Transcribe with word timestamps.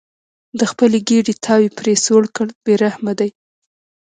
د 0.59 0.61
خپلې 0.71 0.97
ګېډې 1.07 1.33
تاو 1.43 1.59
یې 1.65 1.69
پرې 1.79 1.93
سوړ 2.05 2.23
کړل 2.35 2.51
بې 2.63 2.73
رحمه 2.83 3.13
دي. 3.19 3.29